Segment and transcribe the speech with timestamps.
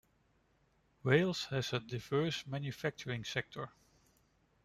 [1.03, 3.69] Wales has a diverse manufacturing sector.